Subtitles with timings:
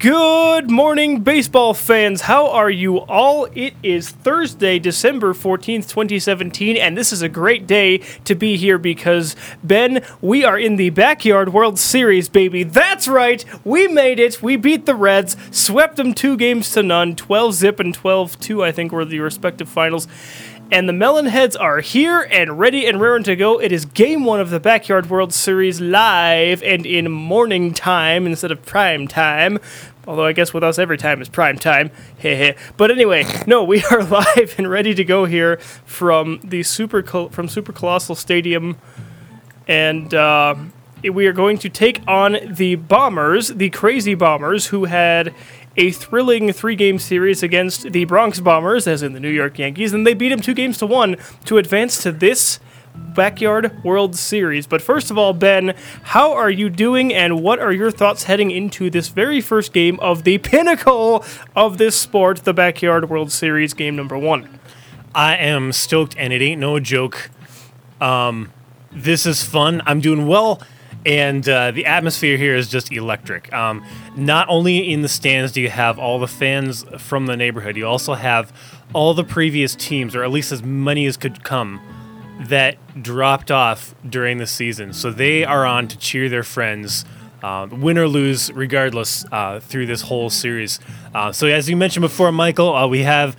[0.00, 2.22] Good morning, baseball fans.
[2.22, 3.48] How are you all?
[3.54, 8.78] It is Thursday, December 14th, 2017, and this is a great day to be here
[8.78, 12.62] because, Ben, we are in the Backyard World Series, baby.
[12.62, 13.44] That's right.
[13.62, 14.42] We made it.
[14.42, 18.64] We beat the Reds, swept them two games to none, 12 zip and 12 2,
[18.64, 20.08] I think, were the respective finals.
[20.72, 23.60] And the Melonheads are here and ready and raring to go.
[23.60, 28.52] It is game one of the Backyard World Series live and in morning time instead
[28.52, 29.58] of prime time.
[30.06, 31.90] Although I guess with us every time is prime time.
[32.76, 37.28] But anyway, no, we are live and ready to go here from the super Col-
[37.30, 38.76] from Super Colossal Stadium,
[39.68, 40.54] and uh,
[41.02, 45.34] we are going to take on the Bombers, the Crazy Bombers, who had
[45.76, 50.06] a thrilling three-game series against the Bronx Bombers, as in the New York Yankees, and
[50.06, 52.58] they beat them two games to one to advance to this
[52.94, 54.66] Backyard World Series.
[54.66, 58.50] But first of all, Ben, how are you doing and what are your thoughts heading
[58.50, 63.74] into this very first game of the pinnacle of this sport, the Backyard World Series,
[63.74, 64.60] game number one?
[65.14, 67.30] I am stoked and it ain't no joke.
[68.00, 68.52] Um,
[68.92, 69.82] this is fun.
[69.86, 70.62] I'm doing well.
[71.06, 73.52] And uh, the atmosphere here is just electric.
[73.52, 73.84] Um,
[74.16, 77.86] not only in the stands do you have all the fans from the neighborhood, you
[77.86, 78.52] also have
[78.92, 81.80] all the previous teams, or at least as many as could come,
[82.48, 84.92] that dropped off during the season.
[84.92, 87.04] So they are on to cheer their friends,
[87.42, 90.80] uh, win or lose, regardless, uh, through this whole series.
[91.14, 93.36] Uh, so as you mentioned before, Michael, uh, we have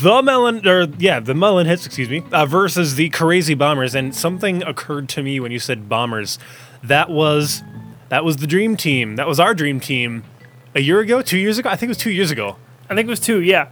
[0.00, 3.94] the Melon, or yeah, the Melon hits, excuse me, uh, versus the Crazy Bombers.
[3.94, 6.38] And something occurred to me when you said Bombers.
[6.82, 7.62] That was
[8.08, 9.16] that was the dream team.
[9.16, 10.22] That was our dream team
[10.74, 11.68] a year ago, two years ago.
[11.68, 12.56] I think it was two years ago.
[12.88, 13.70] I think it was two, yeah.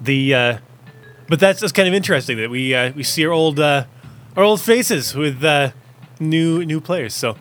[0.00, 0.58] The uh,
[1.30, 3.84] but that's just kind of interesting that we uh, we see our old uh,
[4.36, 5.70] our old faces with uh,
[6.18, 7.14] new new players.
[7.14, 7.36] So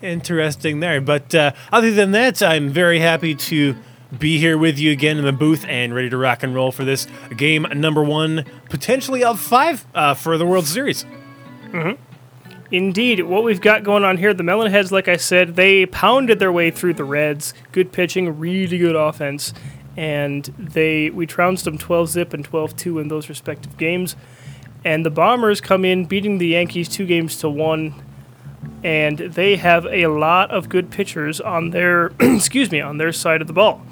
[0.00, 1.00] interesting there.
[1.00, 3.76] But uh, other than that, I'm very happy to
[4.16, 6.84] be here with you again in the booth and ready to rock and roll for
[6.84, 11.02] this game number one, potentially of five uh, for the World Series.
[11.70, 11.92] Hmm.
[12.70, 16.52] Indeed, what we've got going on here, the Melonheads, like I said, they pounded their
[16.52, 17.52] way through the Reds.
[17.70, 19.52] Good pitching, really good offense,
[19.96, 24.16] and they we trounced them 12 zip and 12 2 in those respective games.
[24.84, 27.94] And the Bombers come in beating the Yankees two games to one,
[28.82, 33.40] and they have a lot of good pitchers on their excuse me on their side
[33.40, 33.82] of the ball.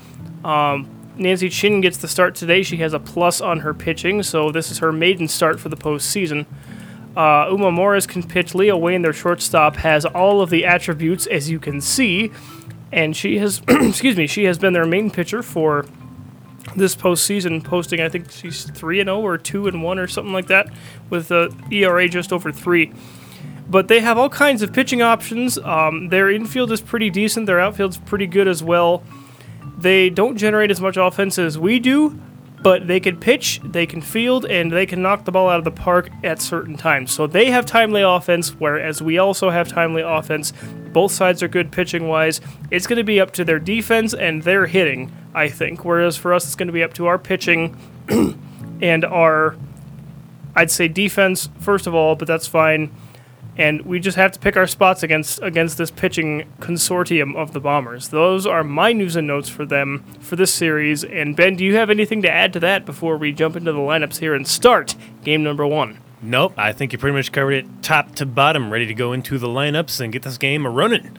[0.44, 2.62] Um, Nancy Chin gets the start today.
[2.62, 5.77] She has a plus on her pitching, so this is her maiden start for the
[5.77, 6.47] postseason.
[7.17, 8.55] Uh, Uma Morris can pitch.
[8.55, 12.32] Leah Wayne, their shortstop, has all of the attributes as you can see,
[12.93, 15.87] and she has, excuse me, she has been their main pitcher for
[16.77, 20.33] this postseason, posting I think she's three and zero or two and one or something
[20.33, 20.69] like that,
[21.09, 22.93] with a ERA just over three.
[23.69, 25.56] But they have all kinds of pitching options.
[25.59, 27.47] Um, their infield is pretty decent.
[27.47, 29.05] Their outfield's pretty good as well.
[29.79, 32.21] They don't generate as much offense as we do,
[32.62, 35.65] but they can pitch, they can field, and they can knock the ball out of
[35.65, 37.12] the park at certain times.
[37.12, 40.53] So they have timely offense, whereas we also have timely offense.
[40.93, 42.41] Both sides are good pitching wise.
[42.70, 45.84] It's going to be up to their defense and their hitting, I think.
[45.84, 47.76] Whereas for us, it's going to be up to our pitching
[48.82, 49.56] and our,
[50.54, 52.91] I'd say defense first of all, but that's fine.
[53.56, 57.61] And we just have to pick our spots against against this pitching consortium of the
[57.61, 58.09] Bombers.
[58.09, 61.05] Those are my news and notes for them for this series.
[61.05, 63.78] And Ben, do you have anything to add to that before we jump into the
[63.78, 64.94] lineups here and start
[65.25, 65.99] game number one?
[66.22, 68.71] Nope, I think you pretty much covered it top to bottom.
[68.71, 71.17] Ready to go into the lineups and get this game a running.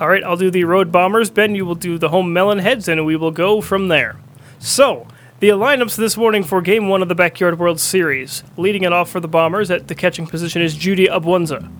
[0.00, 1.30] All right, I'll do the Road Bombers.
[1.30, 4.16] Ben, you will do the home Melon Heads, and we will go from there.
[4.58, 5.06] So,
[5.38, 8.42] the lineups this morning for Game 1 of the Backyard World Series.
[8.56, 11.70] Leading it off for the Bombers at the catching position is Judy Abwanza.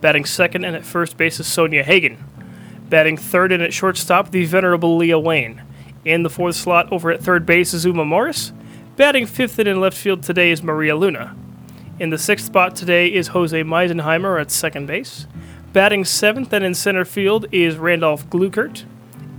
[0.00, 2.18] Batting second and at first base is Sonia Hagen.
[2.88, 5.62] Batting third and at shortstop, the venerable Leah Wayne.
[6.04, 8.52] In the fourth slot over at third base is Uma Morris.
[8.96, 11.36] Batting fifth and in left field today is Maria Luna.
[12.00, 15.28] In the sixth spot today is Jose Meisenheimer at second base.
[15.72, 18.84] Batting seventh and in center field is Randolph Glukert.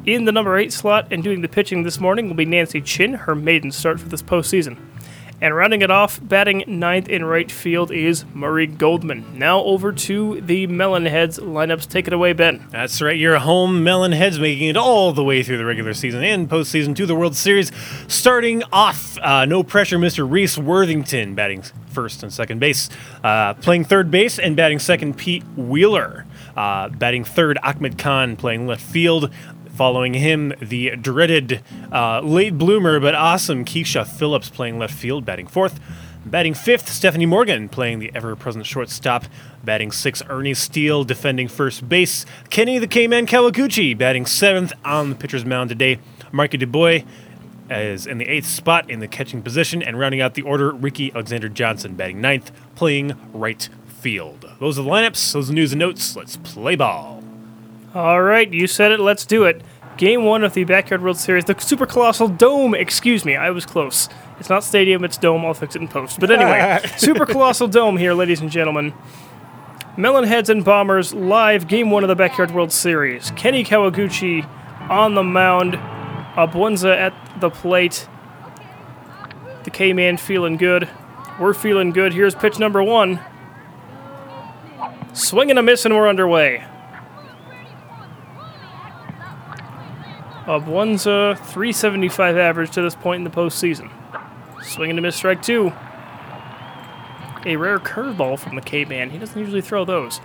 [0.05, 3.13] In the number eight slot and doing the pitching this morning will be Nancy Chin,
[3.13, 4.77] her maiden start for this postseason.
[5.41, 9.25] And rounding it off, batting ninth in right field is Murray Goldman.
[9.37, 11.89] Now over to the Melonheads lineups.
[11.89, 12.67] Take it away, Ben.
[12.69, 16.47] That's right, your home Melonheads making it all the way through the regular season and
[16.47, 17.71] postseason to the World Series.
[18.07, 20.29] Starting off, uh, no pressure, Mr.
[20.29, 22.89] Reese Worthington batting first and second base.
[23.23, 26.25] Uh, playing third base and batting second, Pete Wheeler.
[26.55, 29.29] Uh, batting third, Ahmed Khan playing left field.
[29.75, 31.61] Following him, the dreaded
[31.91, 35.81] uh, late bloomer but awesome Keisha Phillips playing left field, batting fourth.
[36.25, 39.25] Batting fifth, Stephanie Morgan, playing the ever present shortstop.
[39.65, 42.25] Batting sixth, Ernie Steele, defending first base.
[42.49, 45.99] Kenny the K Man Kawaguchi, batting seventh on the pitcher's mound today.
[46.31, 47.03] Marky DuBois
[47.69, 49.83] is in the eighth spot in the catching position.
[49.83, 54.49] And rounding out the order, Ricky Alexander Johnson, batting ninth, playing right field.
[54.61, 56.15] Those are the lineups, those are the news and notes.
[56.15, 57.14] Let's play ball.
[57.95, 58.99] All right, you said it.
[58.99, 59.61] Let's do it.
[59.95, 62.75] Game one of the Backyard World Series, the Super Colossal Dome.
[62.75, 64.09] Excuse me, I was close.
[64.37, 65.45] It's not stadium, it's dome.
[65.45, 66.19] I'll fix it in post.
[66.19, 68.93] But anyway, Super Colossal Dome here, ladies and gentlemen.
[69.95, 73.31] Melonheads and Bombers live game one of the Backyard World Series.
[73.31, 74.45] Kenny Kawaguchi
[74.89, 75.75] on the mound,
[76.35, 78.09] Abunza at the plate.
[79.63, 80.89] The K Man feeling good.
[81.39, 82.11] We're feeling good.
[82.13, 83.21] Here's pitch number one.
[85.13, 86.65] Swing and a miss, and we're underway.
[90.45, 93.91] Abunza uh, 375 average to this point in the postseason.
[94.63, 95.73] Swing and a miss, strike two.
[97.45, 99.09] A rare curveball from the K Man.
[99.09, 100.19] He doesn't usually throw those.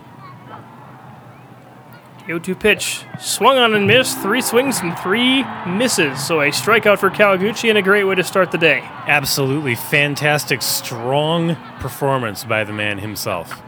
[2.21, 3.05] The 0 2 pitch.
[3.19, 4.19] Swung on and missed.
[4.19, 6.27] Three swings and three misses.
[6.27, 8.81] So a strikeout for Kawaguchi and a great way to start the day.
[9.07, 13.61] Absolutely fantastic, strong performance by the man himself.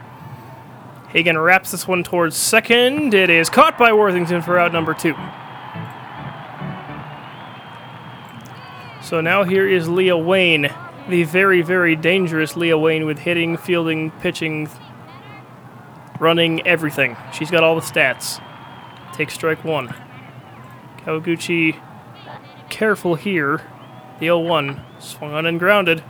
[1.09, 3.13] Hagen wraps this one towards second.
[3.13, 5.15] It is caught by Worthington for out number two.
[9.03, 10.73] So now here is Leah Wayne,
[11.09, 14.71] the very, very dangerous Leah Wayne with hitting, fielding, pitching,
[16.21, 17.17] running, everything.
[17.33, 18.41] She's got all the stats.
[19.13, 19.93] Take strike one.
[20.99, 21.81] Kawaguchi
[22.71, 23.63] careful here.
[24.21, 26.05] The 0 1 swung on and grounded.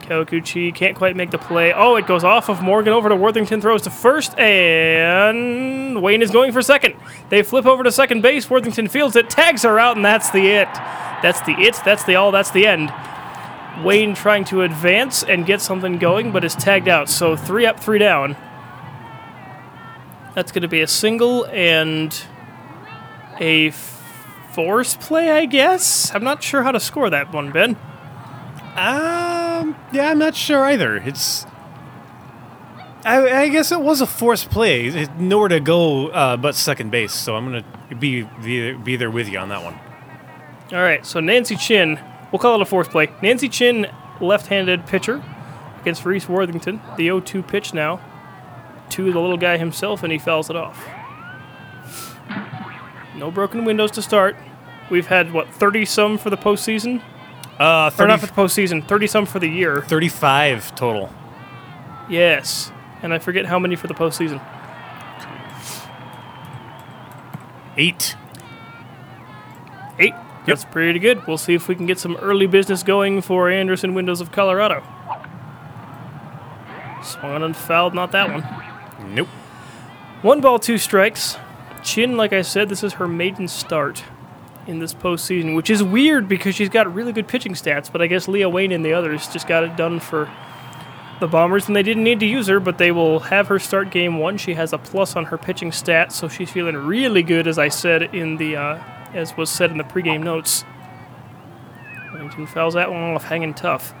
[0.00, 1.74] Kawaguchi can't quite make the play.
[1.74, 6.30] Oh, it goes off of Morgan over to Worthington, throws to first, and Wayne is
[6.30, 6.96] going for second.
[7.28, 8.48] They flip over to second base.
[8.48, 10.68] Worthington fields it, tags her out, and that's the it.
[11.22, 12.92] That's the it, that's the all, that's the end.
[13.84, 17.08] Wayne trying to advance and get something going, but is tagged out.
[17.08, 18.36] So three up, three down.
[20.34, 22.16] That's going to be a single and
[23.38, 23.70] a
[24.52, 26.14] force play, I guess.
[26.14, 27.76] I'm not sure how to score that one, Ben.
[28.76, 30.96] Um, yeah, I'm not sure either.
[30.96, 31.46] It's.
[33.04, 34.86] I, I guess it was a forced play.
[34.86, 37.64] It, nowhere to go uh, but second base, so I'm gonna
[37.98, 39.80] be, be be there with you on that one.
[40.72, 41.98] All right, so Nancy Chin,
[42.30, 43.08] we'll call it a force play.
[43.22, 43.86] Nancy Chin,
[44.20, 45.22] left-handed pitcher
[45.80, 46.80] against Reese Worthington.
[46.96, 48.00] The 0-2 pitch now
[48.90, 50.86] to the little guy himself, and he fouls it off.
[53.16, 54.36] No broken windows to start.
[54.90, 57.02] We've had what 30 some for the postseason,
[57.58, 59.82] Uh, or 30, not for the postseason, 30 some for the year.
[59.82, 61.12] 35 total.
[62.08, 64.40] Yes, and I forget how many for the postseason.
[67.76, 68.16] Eight.
[70.46, 71.26] That's pretty good.
[71.26, 74.82] We'll see if we can get some early business going for Anderson Windows of Colorado.
[77.02, 79.14] Swung and fouled, not that one.
[79.14, 79.28] Nope.
[80.22, 81.36] One ball, two strikes.
[81.82, 84.04] Chin, like I said, this is her maiden start
[84.66, 88.06] in this postseason, which is weird because she's got really good pitching stats, but I
[88.06, 90.30] guess Leah Wayne and the others just got it done for
[91.20, 93.90] the Bombers, and they didn't need to use her, but they will have her start
[93.90, 94.36] game one.
[94.36, 97.68] She has a plus on her pitching stats, so she's feeling really good, as I
[97.68, 98.82] said in the, uh,
[99.14, 100.64] as was said in the pregame notes.
[102.12, 103.94] Worthington fouls that one off, hanging tough.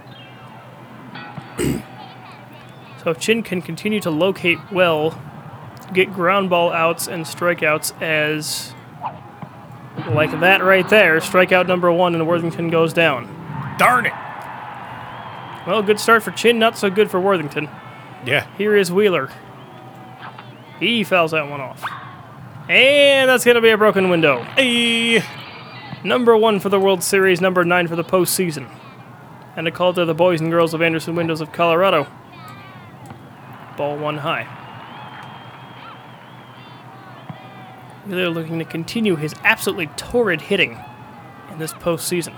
[1.58, 5.18] so if Chin can continue to locate well
[5.92, 8.74] get ground ball outs and strikeouts as
[10.14, 11.18] like that right there.
[11.18, 13.24] Strikeout number one, and Worthington goes down.
[13.78, 14.12] Darn it.
[15.66, 17.68] Well, good start for Chin, not so good for Worthington.
[18.24, 18.46] Yeah.
[18.56, 19.30] Here is Wheeler.
[20.78, 21.82] He fouls that one off.
[22.70, 24.44] And that's going to be a broken window.
[24.54, 25.24] Hey.
[26.04, 28.70] Number one for the World Series, number nine for the postseason.
[29.56, 32.06] And a call to the boys and girls of Anderson Windows of Colorado.
[33.76, 34.44] Ball one high.
[38.06, 40.78] Wheeler looking to continue his absolutely torrid hitting
[41.50, 42.36] in this postseason.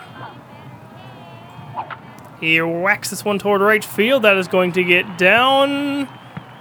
[2.40, 4.22] He whacks this one toward right field.
[4.22, 6.08] That is going to get down.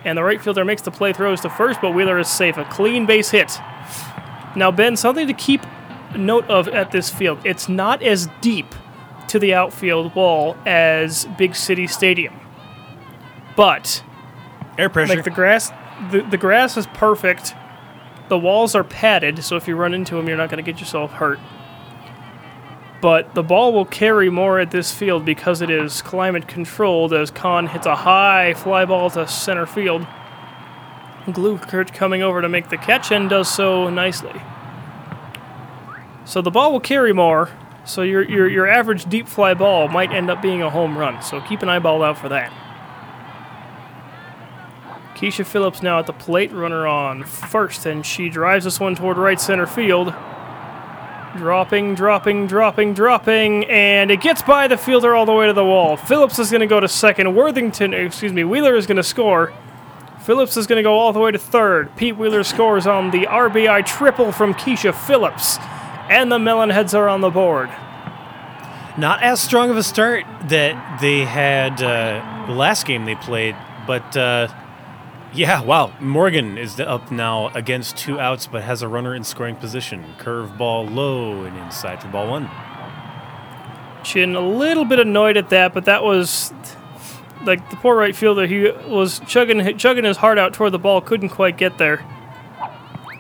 [0.03, 2.58] And the right fielder makes the play, throws to first, but Wheeler is safe.
[2.58, 3.60] A clean base hit.
[4.55, 5.62] Now, Ben, something to keep
[6.15, 7.39] note of at this field.
[7.46, 8.74] It's not as deep
[9.27, 12.39] to the outfield wall as Big City Stadium.
[13.55, 14.03] But
[14.77, 15.15] Air pressure.
[15.15, 15.72] like the grass
[16.10, 17.53] the, the grass is perfect.
[18.29, 20.79] The walls are padded, so if you run into them, you're not going to get
[20.79, 21.39] yourself hurt.
[23.01, 27.31] But the ball will carry more at this field because it is climate controlled as
[27.31, 30.05] Khan hits a high fly ball to center field.
[31.25, 34.39] Glukert coming over to make the catch and does so nicely.
[36.25, 37.50] So the ball will carry more,
[37.84, 41.22] so your, your, your average deep fly ball might end up being a home run.
[41.24, 42.53] So keep an eyeball out for that.
[45.15, 49.17] Keisha Phillips now at the plate, runner on first, and she drives this one toward
[49.17, 50.13] right center field.
[51.38, 55.63] Dropping, dropping, dropping, dropping, and it gets by the fielder all the way to the
[55.63, 55.95] wall.
[55.95, 57.33] Phillips is going to go to second.
[57.33, 59.53] Worthington, excuse me, Wheeler is going to score.
[60.23, 61.95] Phillips is going to go all the way to third.
[61.95, 65.57] Pete Wheeler scores on the RBI triple from Keisha Phillips,
[66.09, 67.69] and the Melonheads are on the board.
[68.97, 73.55] Not as strong of a start that they had uh, the last game they played,
[73.88, 74.50] but uh,
[75.33, 75.93] yeah, wow.
[76.00, 80.03] Morgan is up now against two outs, but has a runner in scoring position.
[80.19, 82.50] Curveball low and inside for ball one.
[84.03, 86.53] Chin a little bit annoyed at that, but that was
[87.45, 88.45] like the poor right fielder.
[88.45, 92.05] He was chugging chugging his heart out toward the ball, couldn't quite get there.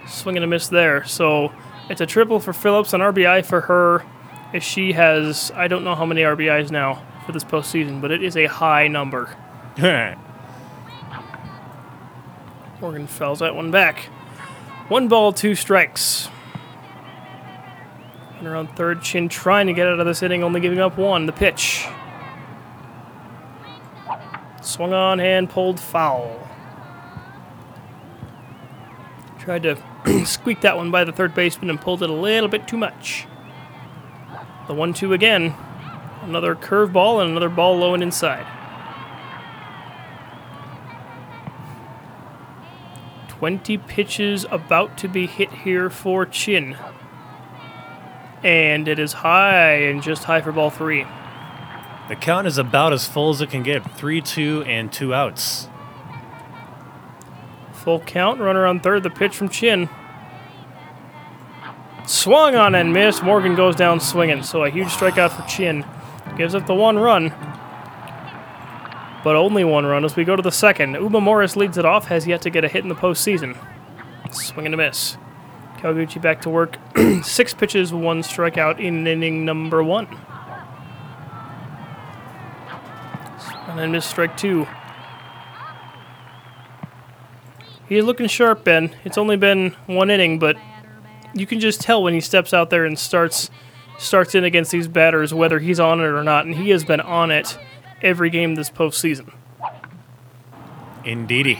[0.07, 1.05] Swinging a miss there.
[1.05, 1.53] So
[1.89, 4.05] it's a triple for Phillips, an RBI for her.
[4.53, 8.21] As she has, I don't know how many RBIs now for this postseason, but it
[8.21, 9.33] is a high number.
[12.81, 14.05] Morgan fouls that one back.
[14.87, 16.29] One ball, two strikes.
[18.39, 21.27] And around third, Chin trying to get out of this inning, only giving up one.
[21.27, 21.85] The pitch.
[24.63, 26.47] Swung on and pulled foul.
[29.37, 29.77] Tried to
[30.25, 33.27] squeak that one by the third baseman and pulled it a little bit too much.
[34.67, 35.53] The 1 2 again.
[36.23, 38.45] Another curveball and another ball low and inside.
[43.41, 46.77] 20 pitches about to be hit here for Chin.
[48.43, 51.07] And it is high and just high for ball three.
[52.07, 55.69] The count is about as full as it can get 3 2 and two outs.
[57.73, 59.89] Full count, runner on third, the pitch from Chin.
[62.05, 63.23] Swung on and missed.
[63.23, 64.43] Morgan goes down swinging.
[64.43, 65.83] So a huge strikeout for Chin.
[66.37, 67.33] Gives up the one run.
[69.23, 70.95] But only one run as we go to the second.
[70.95, 73.57] Uma Morris leads it off, has yet to get a hit in the postseason.
[74.31, 75.17] Swing and a miss.
[75.77, 76.77] Kawaguchi back to work.
[77.23, 80.07] Six pitches, one strikeout in inning number one.
[83.67, 84.67] And then miss strike two.
[87.87, 88.95] He's looking sharp, Ben.
[89.03, 90.55] It's only been one inning, but
[91.33, 93.51] you can just tell when he steps out there and starts
[93.97, 97.01] starts in against these batters whether he's on it or not, and he has been
[97.01, 97.57] on it
[98.01, 99.33] every game this postseason.
[101.03, 101.59] Indeedy.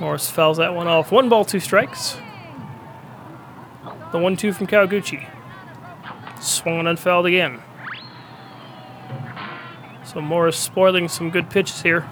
[0.00, 1.12] Morris fouls that one off.
[1.12, 2.16] One ball, two strikes.
[4.10, 5.28] The one two from Kawaguchi.
[6.40, 7.62] Swung and fouled again.
[10.04, 12.06] So Morris spoiling some good pitches here.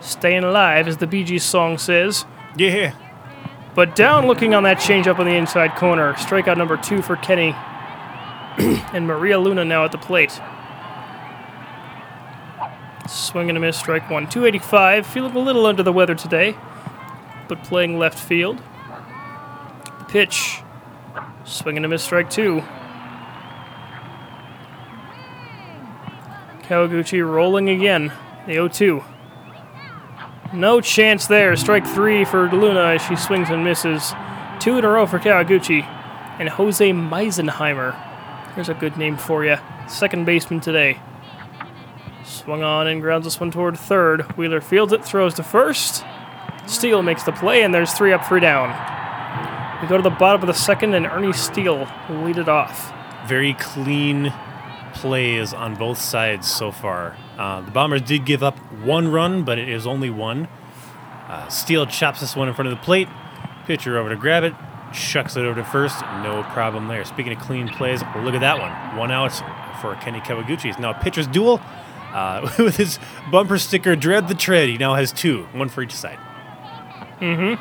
[0.00, 2.24] Staying alive, as the Bee Gees song says.
[2.56, 2.94] Yeah.
[3.74, 6.14] But down looking on that changeup on the inside corner.
[6.14, 7.54] Strikeout number two for Kenny.
[8.92, 10.40] and Maria Luna now at the plate.
[13.12, 14.26] Swing and a miss, strike one.
[14.26, 15.06] 285.
[15.06, 16.56] Feeling a little under the weather today,
[17.46, 18.62] but playing left field.
[20.08, 20.60] Pitch.
[21.44, 22.62] Swing and a miss, strike two.
[26.62, 28.12] Kawaguchi rolling again.
[28.46, 29.04] The 0 2.
[30.54, 31.54] No chance there.
[31.56, 34.14] Strike three for Luna as she swings and misses.
[34.58, 35.84] Two in a row for Kawaguchi.
[36.38, 37.94] And Jose Meisenheimer.
[38.54, 39.56] Here's a good name for you.
[39.86, 40.98] Second baseman today.
[42.24, 44.22] Swung on and grounds this one toward third.
[44.36, 46.04] Wheeler fields it, throws to first.
[46.66, 48.68] Steele makes the play, and there's three up, three down.
[49.82, 52.92] We go to the bottom of the second, and Ernie Steele will lead it off.
[53.26, 54.32] Very clean
[54.94, 57.16] plays on both sides so far.
[57.36, 60.46] Uh, the Bombers did give up one run, but it is only one.
[61.28, 63.08] Uh, Steele chops this one in front of the plate.
[63.66, 64.54] Pitcher over to grab it,
[64.92, 66.00] shucks it over to first.
[66.22, 67.04] No problem there.
[67.04, 68.98] Speaking of clean plays, look at that one.
[68.98, 69.32] One out
[69.80, 70.78] for Kenny Kawaguchi.
[70.78, 71.60] Now a pitcher's duel.
[72.12, 72.98] Uh, with his
[73.30, 76.18] bumper sticker, Dread the Tread, he now has two, one for each side.
[77.20, 77.54] Mm-hmm.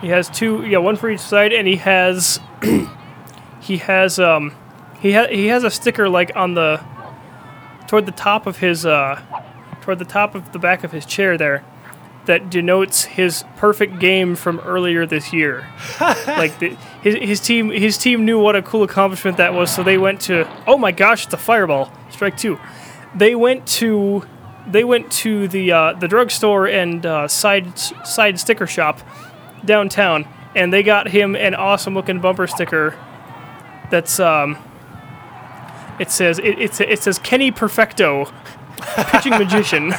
[0.00, 2.38] He has two, yeah, one for each side, and he has,
[3.60, 4.54] he has, um,
[5.00, 6.84] he ha- he has a sticker like on the,
[7.88, 9.20] toward the top of his, uh,
[9.80, 11.64] toward the top of the back of his chair there,
[12.26, 15.66] that denotes his perfect game from earlier this year.
[16.00, 19.82] like the, his his team his team knew what a cool accomplishment that was, so
[19.82, 22.58] they went to, oh my gosh, it's a fireball, strike two.
[23.14, 24.24] They went to.
[24.68, 29.00] They went to the uh, the drugstore and uh, side side sticker shop
[29.64, 32.96] downtown, and they got him an awesome looking bumper sticker.
[33.90, 34.58] That's um.
[35.98, 38.30] It says it, it, it says Kenny Perfecto,
[39.10, 39.92] pitching magician,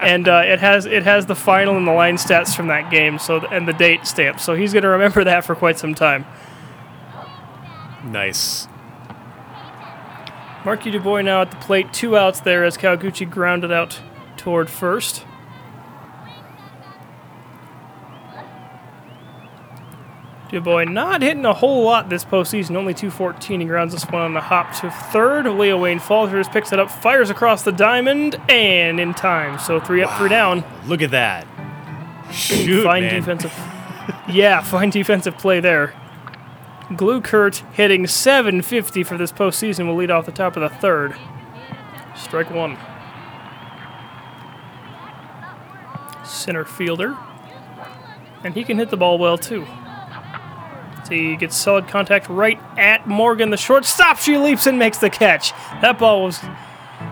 [0.00, 3.18] and uh, it has it has the final and the line stats from that game.
[3.18, 4.40] So and the date stamp.
[4.40, 6.26] So he's gonna remember that for quite some time.
[8.04, 8.68] Nice.
[10.64, 14.00] Marky Dubois now at the plate, two outs there as Kawaguchi grounded out
[14.36, 15.24] toward first.
[20.52, 23.60] Dubois not hitting a whole lot this postseason, only 214.
[23.62, 25.46] He grounds this one on the hop to third.
[25.46, 29.58] Leah Wayne Falters picks it up, fires across the diamond, and in time.
[29.58, 30.62] So three up, three down.
[30.86, 31.46] Look at that.
[32.30, 33.14] Shoot, fine man.
[33.14, 33.52] defensive.
[34.28, 35.94] yeah, fine defensive play there.
[36.90, 41.16] Glukert hitting 750 for this postseason will lead off the top of the third.
[42.14, 42.76] Strike one.
[46.26, 47.16] Center fielder.
[48.44, 49.66] And he can hit the ball well too.
[51.12, 54.16] So he gets solid contact right at Morgan, the shortstop.
[54.16, 55.52] She leaps and makes the catch.
[55.82, 56.40] That ball was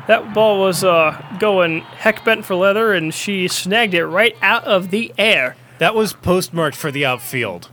[0.08, 4.64] that ball was uh, going heck bent for leather, and she snagged it right out
[4.64, 5.54] of the air.
[5.80, 7.68] That was postmarked for the outfield.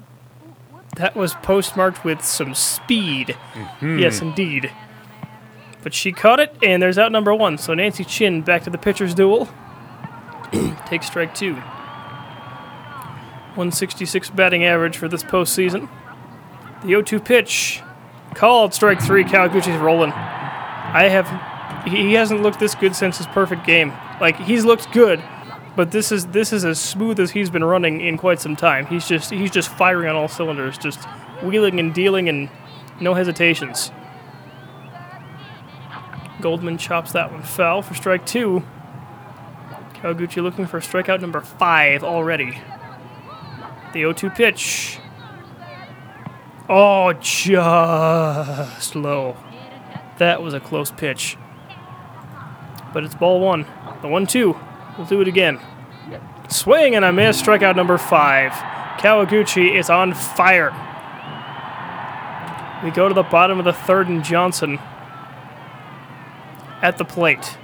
[0.97, 3.37] That was postmarked with some speed.
[3.81, 4.69] Yes, indeed.
[5.81, 7.57] But she caught it, and there's out number one.
[7.57, 9.47] So Nancy Chin back to the pitcher's duel.
[10.87, 11.53] Takes strike two.
[13.55, 15.87] 166 batting average for this postseason.
[16.87, 17.83] The 0 2 pitch.
[18.33, 19.25] Called strike three.
[19.25, 20.13] Kawaguchi's rolling.
[20.13, 21.85] I have.
[21.85, 23.91] He hasn't looked this good since his perfect game.
[24.21, 25.21] Like, he's looked good,
[25.75, 28.85] but this is this is as smooth as he's been running in quite some time.
[28.85, 31.03] He's just he's just firing on all cylinders, just
[31.43, 32.49] wheeling and dealing and
[33.01, 33.91] no hesitations.
[36.39, 38.63] Goldman chops that one foul for strike two.
[39.95, 42.61] Kawaguchi looking for strikeout number five already.
[43.91, 44.99] The 0 2 pitch.
[46.69, 49.37] Oh, just low.
[50.17, 51.37] That was a close pitch.
[52.93, 53.65] But it's ball one.
[54.01, 54.57] The 1 2.
[54.97, 55.59] We'll do it again.
[56.49, 57.41] Swing and a miss.
[57.41, 58.51] Strikeout number five.
[58.99, 60.71] Kawaguchi is on fire.
[62.83, 64.79] We go to the bottom of the third and Johnson
[66.81, 67.57] at the plate.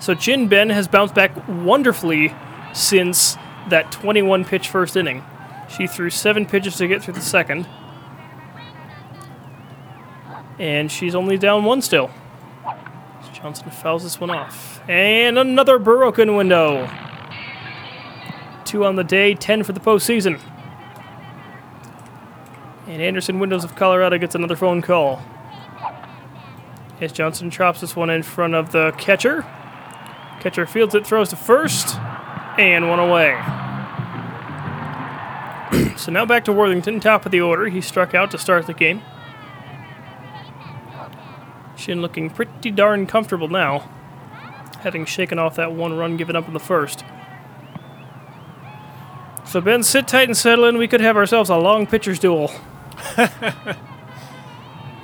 [0.00, 2.34] So Chin Ben has bounced back wonderfully
[2.72, 3.36] since
[3.68, 5.24] that 21 pitch first inning.
[5.68, 7.66] She threw seven pitches to get through the second.
[10.58, 12.10] And she's only down one still.
[13.44, 14.80] Johnson fouls this one off.
[14.88, 16.88] And another broken window.
[18.64, 20.40] Two on the day, 10 for the postseason.
[22.86, 25.22] And Anderson Windows of Colorado gets another phone call.
[27.00, 29.42] As Johnson chops this one in front of the catcher.
[30.40, 31.96] Catcher fields it, throws to first,
[32.58, 33.32] and one away.
[35.96, 37.68] So now back to Worthington, top of the order.
[37.68, 39.02] He struck out to start the game.
[41.76, 43.90] Chin looking pretty darn comfortable now,
[44.80, 47.04] having shaken off that one run given up in the first.
[49.44, 50.78] So, Ben, sit tight and settle in.
[50.78, 52.50] We could have ourselves a long pitcher's duel.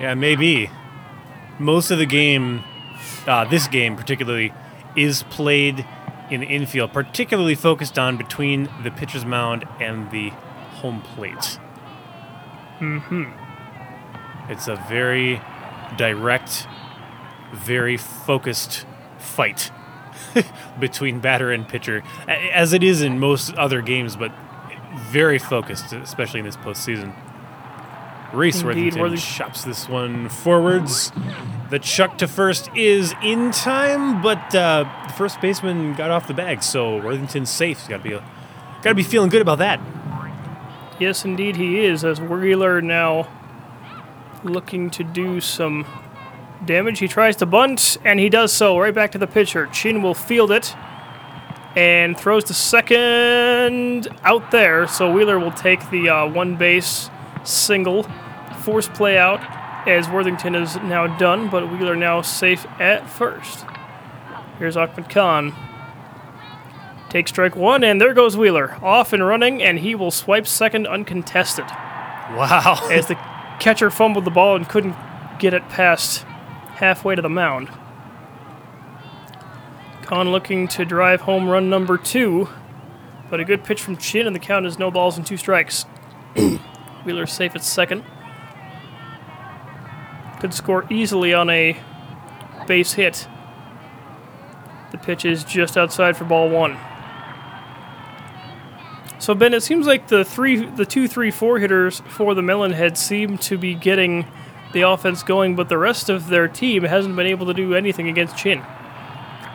[0.01, 0.71] Yeah, maybe.
[1.59, 2.65] Most of the game,
[3.27, 4.51] uh, this game particularly,
[4.97, 5.85] is played
[6.31, 10.33] in the infield, particularly focused on between the pitcher's mound and the
[10.81, 11.59] home plate.
[12.81, 13.25] Mm-hmm.
[14.51, 15.41] It's a very
[15.97, 16.67] direct,
[17.53, 18.87] very focused
[19.19, 19.71] fight
[20.81, 24.33] between batter and pitcher, as it is in most other games, but
[25.11, 27.15] very focused, especially in this postseason.
[28.33, 31.13] Reese Indeed, Worthington Worthing- chops this one forwards.
[31.71, 36.35] The chuck to first is in time, but uh, the first baseman got off the
[36.35, 37.89] bag, so Worthington's safe.
[37.89, 39.81] Got to be, got to be feeling good about that.
[41.01, 42.05] Yes, indeed, he is.
[42.05, 43.27] As Wheeler now
[44.45, 45.87] looking to do some
[46.65, 46.99] damage.
[46.99, 48.79] He tries to bunt, and he does so.
[48.79, 49.67] Right back to the pitcher.
[49.69, 50.77] Chin will field it
[51.75, 54.87] and throws to second out there.
[54.87, 57.09] So Wheeler will take the uh, one base
[57.45, 58.03] single,
[58.63, 59.41] force play out
[59.89, 63.65] as Worthington is now done, but Wheeler now safe at first.
[64.59, 65.55] Here's Ahmed Khan.
[67.11, 68.79] Take strike one, and there goes Wheeler.
[68.83, 71.65] Off and running, and he will swipe second uncontested.
[71.67, 72.89] Wow.
[72.91, 73.17] As the
[73.59, 74.95] catcher fumbled the ball and couldn't
[75.41, 76.23] get it past
[76.77, 77.69] halfway to the mound.
[80.03, 82.49] Khan looking to drive home run number two,
[83.29, 85.87] but a good pitch from Chin, and the count is no balls and two strikes.
[87.05, 88.05] Wheeler safe at second.
[90.39, 91.77] Could score easily on a
[92.69, 93.27] base hit.
[94.93, 96.79] The pitch is just outside for ball one.
[99.21, 102.97] So Ben, it seems like the three, the two, three, four hitters for the Melonhead
[102.97, 104.27] seem to be getting
[104.73, 108.09] the offense going, but the rest of their team hasn't been able to do anything
[108.09, 108.61] against Chin.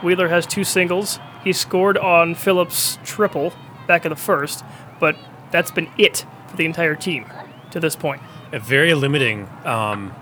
[0.04, 1.20] Wheeler has two singles.
[1.44, 3.54] He scored on Phillips' triple
[3.88, 4.64] back in the first,
[5.00, 5.16] but
[5.50, 7.26] that's been it for the entire team
[7.72, 8.22] to this point.
[8.54, 10.14] Uh, very limiting um,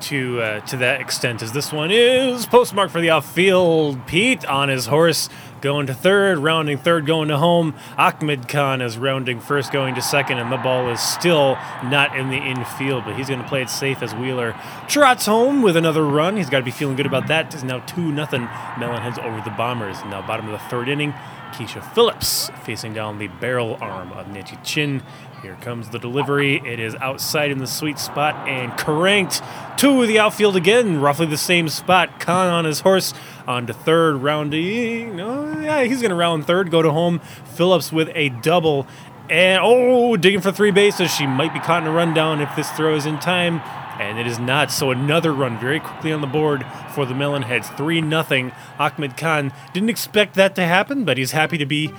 [0.00, 4.06] to uh, to that extent as this one is postmarked for the outfield.
[4.06, 5.28] Pete on his horse
[5.64, 7.74] going to third, rounding third, going to home.
[7.96, 12.28] Ahmed Khan is rounding first, going to second, and the ball is still not in
[12.28, 14.54] the infield, but he's going to play it safe as Wheeler
[14.88, 16.36] trots home with another run.
[16.36, 17.54] He's got to be feeling good about that.
[17.54, 18.42] It's now 2 nothing.
[18.42, 19.96] Melonheads over the Bombers.
[20.04, 21.14] Now, bottom of the third inning,
[21.52, 25.02] Keisha Phillips facing down the barrel arm of Nancy Chin.
[25.40, 26.60] Here comes the delivery.
[26.64, 29.42] It is outside in the sweet spot and cranked
[29.78, 32.20] to the outfield again, roughly the same spot.
[32.20, 33.14] Khan on his horse
[33.46, 35.20] on to third, rounding.
[35.20, 37.20] Oh, yeah, he's going to round third, go to home.
[37.54, 38.86] Phillips with a double.
[39.30, 41.12] And oh, digging for three bases.
[41.12, 43.60] She might be caught in a rundown if this throw is in time.
[43.98, 44.72] And it is not.
[44.72, 47.74] So another run very quickly on the board for the Melonheads.
[47.76, 48.52] 3 0.
[48.78, 51.92] Ahmed Khan didn't expect that to happen, but he's happy to be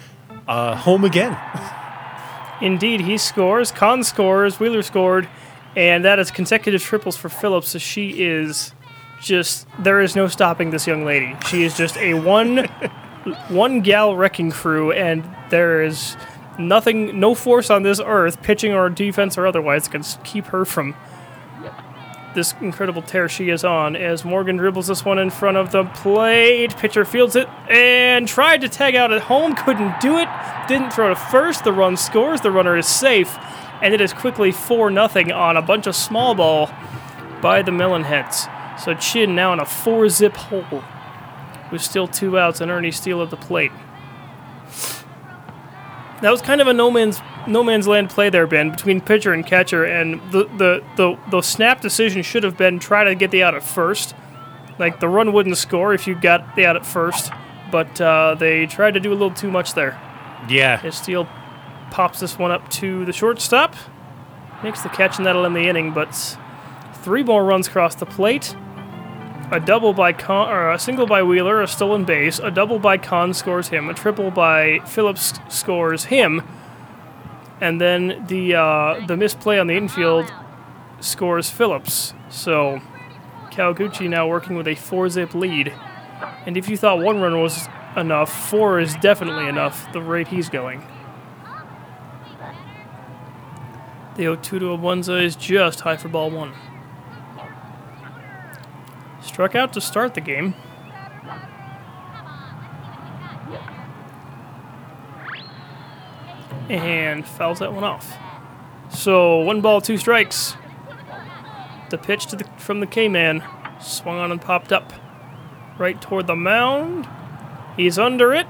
[0.48, 1.38] uh, home again.
[2.62, 3.72] Indeed, he scores.
[3.72, 4.60] Khan scores.
[4.60, 5.28] Wheeler scored.
[5.76, 7.70] And that is consecutive triples for Phillips.
[7.70, 8.74] So she is
[9.26, 11.36] just, there is no stopping this young lady.
[11.48, 12.58] She is just a one,
[13.50, 16.16] one gal wrecking crew, and there is
[16.58, 20.96] nothing, no force on this earth, pitching or defense or otherwise, can keep her from
[22.36, 25.86] this incredible tear she is on as Morgan dribbles this one in front of the
[25.86, 26.76] plate.
[26.78, 30.28] Pitcher fields it and tried to tag out at home, couldn't do it.
[30.68, 31.64] Didn't throw to first.
[31.64, 32.42] The run scores.
[32.42, 33.34] The runner is safe,
[33.82, 36.70] and it is quickly 4 0 on a bunch of small ball
[37.42, 38.52] by the Melonheads.
[38.78, 40.84] So Chin now in a 4 zip hole
[41.72, 43.72] with still two outs and Ernie Steele at the plate.
[46.22, 49.34] That was kind of a no man's no man's land play there, Ben, between pitcher
[49.34, 53.32] and catcher, and the the the, the snap decision should have been try to get
[53.32, 54.16] the out at first.
[54.80, 57.32] Like the run wouldn't score if you got the out at first,
[57.72, 60.00] but uh, they tried to do a little too much there.
[60.50, 60.82] Yeah.
[60.84, 61.28] As Steele
[61.92, 63.76] pops this one up to the shortstop,
[64.64, 65.94] makes the catch, and that'll end the inning.
[65.94, 66.38] But
[67.04, 68.56] three more runs across the plate.
[69.52, 72.40] A double by Khan, or a single by Wheeler, a stolen base.
[72.40, 73.90] A double by Khan scores him.
[73.90, 76.42] A triple by Phillips scores him.
[77.62, 80.34] And then the uh, the misplay on the infield
[81.00, 82.14] scores Phillips.
[82.30, 82.82] So
[83.52, 85.74] Kawaguchi now working with a four zip lead.
[86.48, 89.92] And if you thought one run was enough, four is definitely enough.
[89.94, 90.84] The rate he's going.
[94.16, 96.54] The 0 2 to Abunza is just high for ball one.
[99.36, 100.54] Struck out to start the game.
[106.70, 108.16] And fouls that one off.
[108.88, 110.56] So one ball, two strikes.
[111.90, 113.44] The pitch to the, from the K-man
[113.82, 114.94] swung on and popped up
[115.78, 117.06] right toward the mound.
[117.76, 118.48] He's under it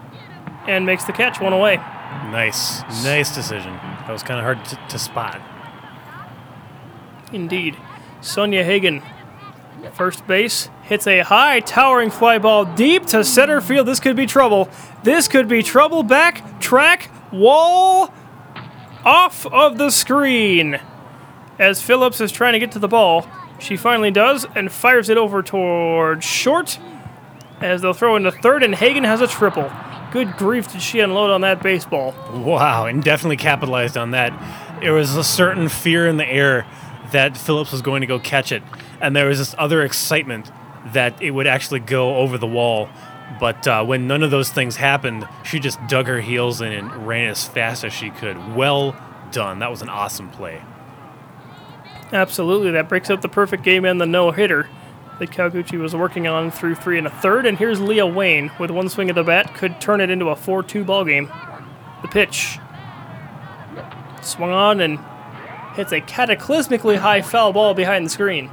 [0.67, 1.77] and makes the catch one away.
[2.29, 2.83] Nice.
[3.03, 3.73] Nice decision.
[3.73, 5.41] That was kind of hard to, to spot.
[7.33, 7.75] Indeed.
[8.21, 9.01] Sonia Hagen,
[9.93, 13.87] first base, hits a high, towering fly ball deep to center field.
[13.87, 14.69] This could be trouble.
[15.03, 16.03] This could be trouble.
[16.03, 18.13] Back, track, wall,
[19.03, 20.79] off of the screen.
[21.59, 23.27] As Phillips is trying to get to the ball,
[23.59, 26.79] she finally does and fires it over toward short.
[27.61, 29.71] As they'll throw into third, and Hagen has a triple.
[30.11, 32.13] Good grief, did she unload on that baseball?
[32.33, 34.33] Wow, and definitely capitalized on that.
[34.81, 36.67] There was a certain fear in the air
[37.11, 38.61] that Phillips was going to go catch it,
[39.01, 40.51] and there was this other excitement
[40.93, 42.89] that it would actually go over the wall.
[43.39, 47.07] But uh, when none of those things happened, she just dug her heels in and
[47.07, 48.55] ran as fast as she could.
[48.55, 48.95] Well
[49.31, 49.59] done.
[49.59, 50.61] That was an awesome play.
[52.13, 54.69] Absolutely, that breaks up the perfect game and the no hitter
[55.19, 57.45] that Kawaguchi was working on through three and a third.
[57.45, 60.35] And here's Leah Wayne with one swing of the bat, could turn it into a
[60.35, 61.31] 4 2 ball game.
[62.01, 62.59] The pitch
[64.21, 64.99] swung on and
[65.75, 68.49] hits a cataclysmically high foul ball behind the screen.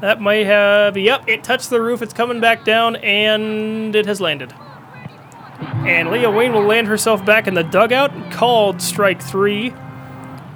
[0.00, 4.20] that might have, yep, it touched the roof, it's coming back down, and it has
[4.20, 4.52] landed.
[5.86, 9.70] And Leah Wayne will land herself back in the dugout, called strike three.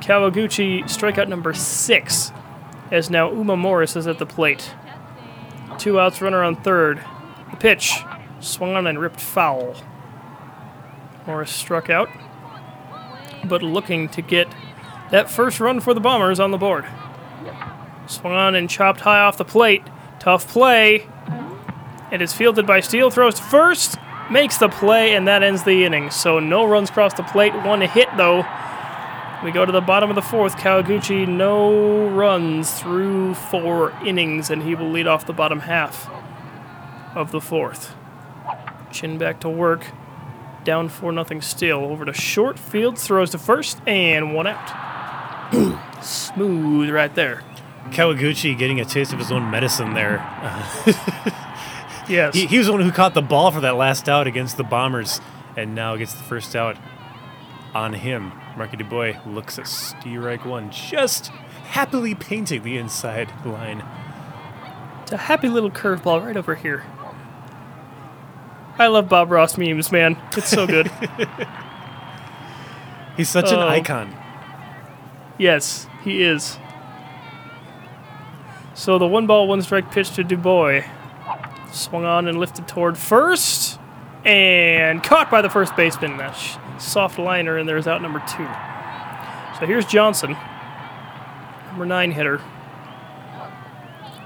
[0.01, 2.33] Kawaguchi strikeout number six,
[2.90, 4.75] as now Uma Morris is at the plate.
[5.79, 7.03] Two outs, runner on third.
[7.51, 7.95] The pitch
[8.40, 9.77] swung on and ripped foul.
[11.27, 12.09] Morris struck out,
[13.45, 14.49] but looking to get
[15.11, 16.85] that first run for the Bombers on the board.
[18.07, 19.83] Swung on and chopped high off the plate.
[20.19, 21.09] Tough play.
[22.12, 23.97] It is fielded by Steele, throws first,
[24.31, 26.11] makes the play, and that ends the inning.
[26.11, 28.47] So no runs across the plate, one hit though.
[29.45, 30.57] We go to the bottom of the fourth.
[30.57, 36.09] Kawaguchi, no runs through four innings, and he will lead off the bottom half
[37.14, 37.95] of the fourth.
[38.90, 39.87] Chin back to work.
[40.64, 41.85] Down 4 nothing still.
[41.85, 42.59] Over to short.
[42.59, 44.96] field, throws to first, and one out.
[46.03, 47.42] Smooth right there.
[47.90, 50.19] Kawaguchi getting a taste of his own medicine there.
[52.09, 52.35] Yes.
[52.37, 54.62] He, he was the one who caught the ball for that last out against the
[54.62, 55.21] Bombers,
[55.57, 56.77] and now gets the first out
[57.75, 58.31] on him.
[58.57, 61.27] Marky DuBois looks at strike one, just
[61.71, 63.83] happily painting the inside line.
[65.03, 66.85] It's a happy little curveball right over here.
[68.79, 70.16] I love Bob Ross memes, man.
[70.37, 70.88] It's so good.
[73.16, 73.66] He's such an Oh.
[73.69, 74.14] icon.
[75.38, 76.59] Yes, he is.
[78.75, 80.85] So the one ball, one strike pitch to DuBois.
[81.72, 83.79] Swung on and lifted toward first.
[84.25, 86.20] And caught by the first baseman.
[86.35, 88.46] Sh- soft liner, and there's out number two.
[89.59, 90.37] So here's Johnson,
[91.68, 92.40] number nine hitter.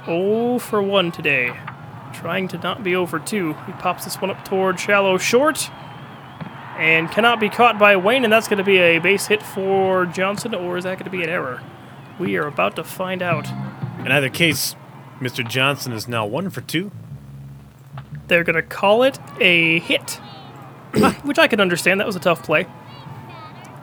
[0.07, 1.57] 0 for 1 today.
[2.13, 3.53] Trying to not be over 2.
[3.67, 5.71] He pops this one up toward shallow short.
[6.81, 10.07] And cannot be caught by Wayne, and that's going to be a base hit for
[10.07, 11.63] Johnson, or is that going to be an error?
[12.19, 13.47] We are about to find out.
[13.99, 14.75] In either case,
[15.21, 15.47] Mr.
[15.47, 16.91] Johnson is now one for two.
[18.29, 20.21] They're going to call it a hit,
[20.95, 22.01] ah, which I can understand.
[22.01, 22.67] That was a tough play.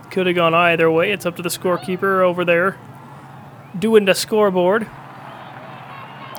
[0.09, 1.11] Could have gone either way.
[1.11, 2.79] It's up to the scorekeeper over there
[3.77, 4.87] doing the scoreboard.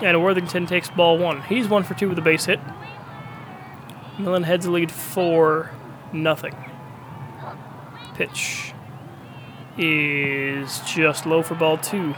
[0.02, 1.42] And Worthington takes ball one.
[1.42, 2.58] He's one for two with a base hit.
[4.16, 5.70] Melonheads the lead for
[6.12, 6.54] nothing.
[8.14, 8.72] Pitch
[9.76, 12.14] is just low for ball two.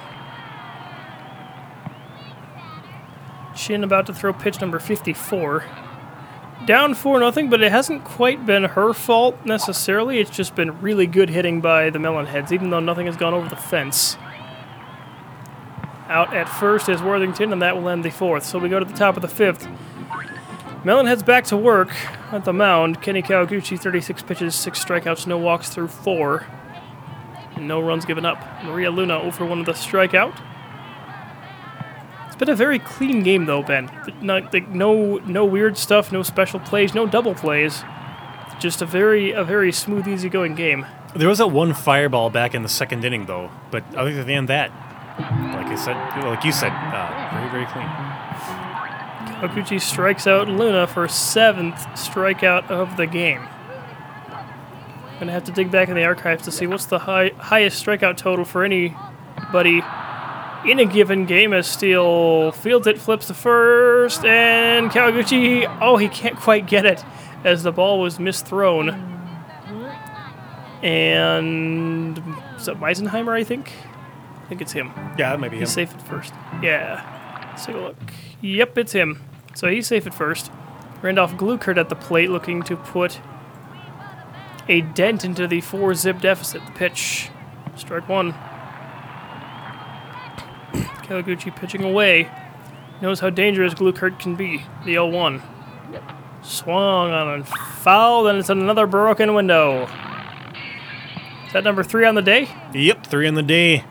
[3.55, 5.65] Chin about to throw pitch number 54.
[6.67, 10.19] Down 4 nothing, but it hasn't quite been her fault necessarily.
[10.19, 13.49] It's just been really good hitting by the Melonheads, even though nothing has gone over
[13.49, 14.17] the fence.
[16.09, 18.45] Out at first is Worthington, and that will end the fourth.
[18.45, 19.69] So we go to the top of the fifth.
[20.85, 21.91] Melonheads back to work
[22.33, 23.03] at the mound.
[23.03, 26.47] Kenny Kawaguchi, 36 pitches, 6 strikeouts, no walks through 4.
[27.57, 28.43] And no runs given up.
[28.65, 30.41] Maria Luna over one of the strikeout.
[32.27, 33.91] It's been a very clean game, though, Ben.
[34.23, 37.85] No, no weird stuff, no special plays, no double plays.
[38.59, 40.87] Just a very, a very smooth, easygoing game.
[41.15, 43.51] There was that one fireball back in the second inning, though.
[43.71, 44.71] But other than that,
[45.19, 48.10] like I said, like you said, uh, very very clean.
[49.41, 53.41] Kawaguchi strikes out Luna for seventh strikeout of the game.
[53.41, 57.83] I'm Gonna have to dig back in the archives to see what's the high, highest
[57.85, 59.83] strikeout total for anybody
[60.67, 61.55] in a given game.
[61.55, 67.03] As Steele fields it, flips to first, and Kawaguchi, oh, he can't quite get it
[67.43, 69.07] as the ball was misthrown.
[70.83, 72.19] And
[72.59, 73.33] is that Meisenheimer?
[73.33, 73.73] I think.
[74.45, 74.93] I think it's him.
[75.19, 75.63] Yeah, that might be him.
[75.63, 76.35] He's safe at first.
[76.63, 77.47] Yeah.
[77.51, 77.97] Let's take a look.
[78.43, 79.23] Yep, it's him.
[79.55, 80.51] So he's safe at first.
[81.03, 83.21] Randolph Gluckert at the plate looking to put
[84.69, 86.65] a dent into the four zip deficit.
[86.67, 87.31] The pitch.
[87.77, 88.33] Strike one.
[91.03, 92.31] Kawaguchi pitching away.
[93.01, 94.65] Knows how dangerous Gluckert can be.
[94.85, 95.43] The 0 1.
[96.43, 99.89] Swung on a foul, then it's another broken window.
[101.47, 102.49] Is that number three on the day?
[102.73, 103.85] Yep, three on the day.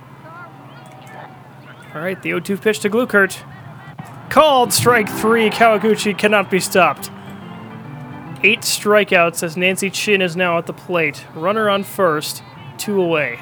[1.94, 3.44] All right, the 0 2 pitch to Gluckert.
[4.30, 5.50] Called strike three.
[5.50, 7.10] Kawaguchi cannot be stopped.
[8.44, 11.26] Eight strikeouts as Nancy Chin is now at the plate.
[11.36, 12.42] Runner on first,
[12.78, 13.40] two away.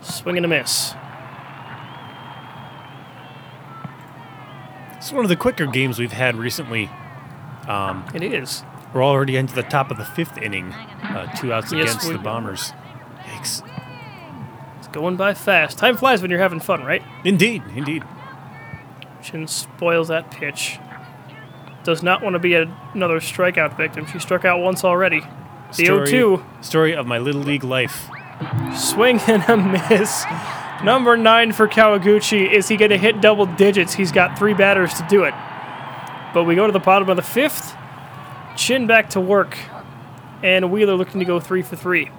[0.00, 0.94] Swing and a miss.
[4.96, 6.90] It's one of the quicker games we've had recently.
[7.68, 8.64] Um, It is.
[8.92, 10.72] We're already into the top of the fifth inning.
[11.02, 12.72] Uh, two outs Yes, against we- the Bombers.
[13.28, 13.62] Yikes.
[14.78, 15.78] It's going by fast.
[15.78, 17.02] Time flies when you're having fun, right?
[17.24, 18.02] Indeed, indeed.
[19.26, 20.78] Chin spoils that pitch.
[21.82, 22.62] Does not want to be a,
[22.94, 24.06] another strikeout victim.
[24.06, 25.20] She struck out once already.
[25.76, 26.44] The 0 2.
[26.60, 28.08] Story of my little league life.
[28.76, 30.24] Swing and a miss.
[30.84, 32.52] Number nine for Kawaguchi.
[32.52, 33.94] Is he going to hit double digits?
[33.94, 35.34] He's got three batters to do it.
[36.32, 37.74] But we go to the bottom of the fifth.
[38.56, 39.58] Chin back to work.
[40.44, 42.12] And Wheeler looking to go three for three.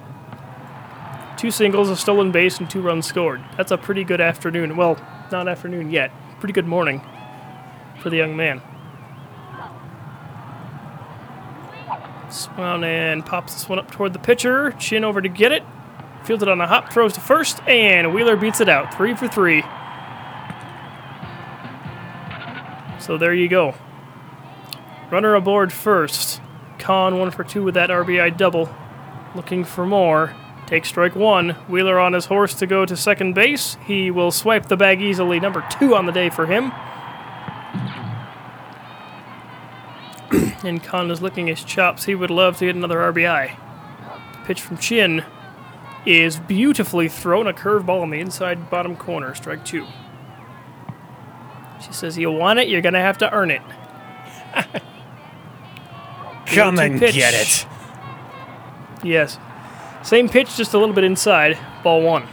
[1.38, 3.42] Two singles, a stolen base, and two runs scored.
[3.56, 4.76] That's a pretty good afternoon.
[4.76, 5.00] Well,
[5.32, 6.12] not afternoon yet.
[6.40, 7.02] Pretty good morning
[8.00, 8.62] for the young man.
[12.30, 14.72] Swung and pops this one up toward the pitcher.
[14.74, 15.64] Chin over to get it.
[16.26, 18.94] Fielded on a hop, throws to first, and Wheeler beats it out.
[18.94, 19.64] Three for three.
[23.00, 23.74] So there you go.
[25.10, 26.40] Runner aboard first.
[26.78, 28.70] Khan one for two with that RBI double.
[29.34, 30.36] Looking for more.
[30.68, 31.52] Takes strike one.
[31.70, 33.78] Wheeler on his horse to go to second base.
[33.86, 35.40] He will swipe the bag easily.
[35.40, 36.72] Number two on the day for him.
[40.66, 42.04] and Khan is licking his chops.
[42.04, 43.58] He would love to get another RBI.
[44.46, 45.24] Pitch from Chin
[46.06, 47.48] is beautifully thrown.
[47.48, 49.34] A curveball in the inside bottom corner.
[49.36, 49.86] Strike two.
[51.82, 52.68] She says, You want it?
[52.68, 53.62] You're going to have to earn it.
[56.48, 57.16] Come and pitch.
[57.16, 57.66] get it.
[59.04, 59.38] Yes.
[60.04, 61.58] Same pitch, just a little bit inside.
[61.84, 62.28] Ball one.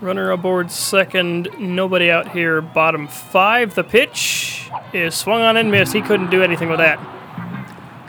[0.00, 1.48] Runner aboard second.
[1.58, 2.60] Nobody out here.
[2.60, 3.74] Bottom five.
[3.74, 5.92] The pitch is swung on and missed.
[5.92, 7.00] He couldn't do anything with that.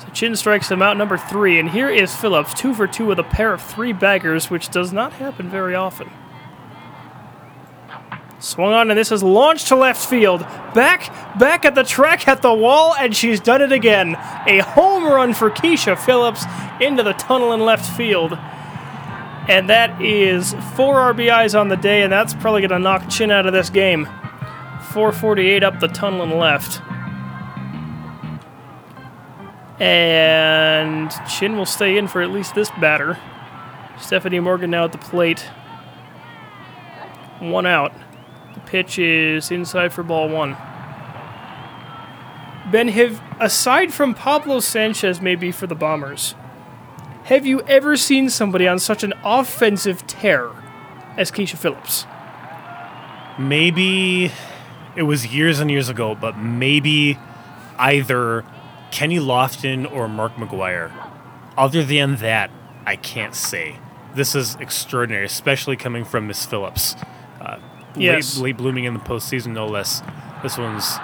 [0.02, 1.60] So Chin strikes him out, number three.
[1.60, 4.92] And here is Phillips, two for two with a pair of three baggers, which does
[4.92, 6.12] not happen very often.
[8.40, 10.42] Swung on, and this is launched to left field.
[10.76, 14.16] Back, back at the track at the wall, and she's done it again.
[14.46, 16.46] A home run for Keisha Phillips
[16.80, 18.38] into the tunnel in left field.
[19.48, 23.32] And that is four RBIs on the day, and that's probably going to knock Chin
[23.32, 24.06] out of this game.
[24.92, 26.82] 448 up the tunnel and left.
[29.82, 33.18] And Chin will stay in for at least this batter.
[34.00, 35.42] Stephanie Morgan now at the plate.
[37.40, 37.94] One out.
[38.68, 40.56] Pitch is inside for ball one.
[42.70, 46.36] Ben, have aside from Pablo Sanchez, maybe for the Bombers,
[47.24, 50.52] have you ever seen somebody on such an offensive tear
[51.16, 52.06] as Keisha Phillips?
[53.40, 54.32] Maybe
[54.96, 57.18] it was years and years ago, but maybe
[57.78, 58.44] either
[58.92, 60.92] Kenny Lofton or Mark McGwire.
[61.58, 62.52] Other than that,
[62.86, 63.78] I can't say.
[64.16, 66.96] This is extraordinary, especially coming from Miss Phillips.
[68.00, 68.38] Yes.
[68.38, 70.02] late, late blooming in the postseason, no less.
[70.44, 70.98] This one's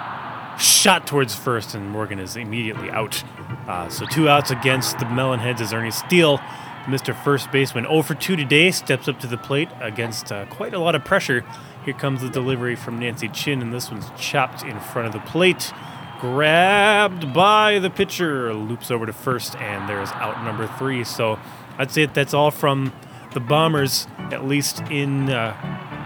[0.58, 3.22] shot towards first, and Morgan is immediately out.
[3.66, 6.38] Uh, so two outs against the Melonheads as Ernie Steele,
[6.84, 7.14] Mr.
[7.24, 10.78] First Baseman, 0 for 2 today, steps up to the plate against uh, quite a
[10.78, 11.44] lot of pressure.
[11.84, 15.20] Here comes the delivery from Nancy Chin, and this one's chopped in front of the
[15.30, 15.72] plate.
[16.20, 21.04] Grabbed by the pitcher, loops over to first, and there's out number three.
[21.04, 21.38] So
[21.76, 22.92] I'd say that's all from
[23.34, 25.52] the Bombers, at least in, uh,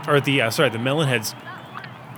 [0.09, 1.35] or the, uh, sorry, the Melonheads,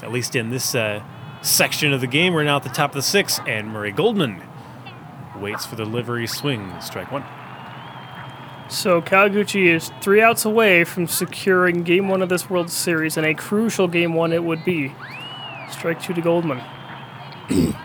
[0.03, 1.03] at least in this uh,
[1.43, 2.33] section of the game.
[2.33, 4.43] We're now at the top of the sixth, and Murray Goldman
[5.39, 6.73] waits for the livery swing.
[6.81, 7.25] Strike one.
[8.69, 13.27] So Kawaguchi is three outs away from securing game one of this World Series, and
[13.27, 14.93] a crucial game one it would be.
[15.71, 16.63] Strike two to Goldman.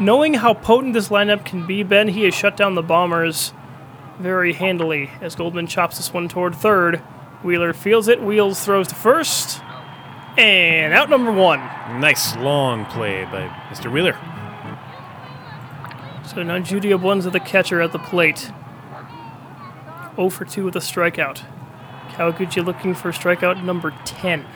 [0.00, 3.52] Knowing how potent this lineup can be, Ben, he has shut down the Bombers
[4.18, 7.02] very handily as Goldman chops this one toward third.
[7.44, 9.60] Wheeler feels it, Wheels throws to first,
[10.38, 11.60] and out number one.
[12.00, 13.92] Nice long play by Mr.
[13.92, 14.18] Wheeler.
[16.26, 18.50] So now Judy Obuenza, the catcher, at the plate.
[20.16, 21.44] 0 for 2 with a strikeout.
[22.12, 24.46] Kawaguchi looking for strikeout number 10.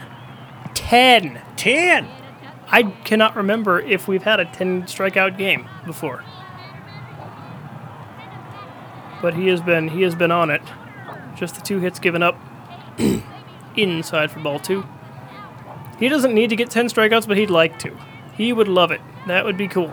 [0.74, 1.42] 10!
[1.56, 2.08] 10!
[2.68, 6.24] I cannot remember if we've had a 10 strikeout game before.
[9.20, 10.62] But he has been he has been on it.
[11.36, 12.38] Just the two hits given up
[13.78, 14.84] inside for ball 2.
[15.98, 17.96] He doesn't need to get 10 strikeouts, but he'd like to.
[18.34, 19.00] He would love it.
[19.26, 19.92] That would be cool.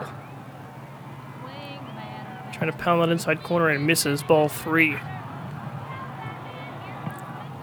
[2.53, 4.97] Trying to pound that inside corner and misses ball 3.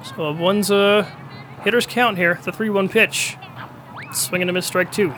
[0.04, 1.04] So one's a
[1.62, 2.40] hitter's count here.
[2.42, 3.36] The 3 1 pitch.
[4.12, 5.08] Swinging a miss strike two.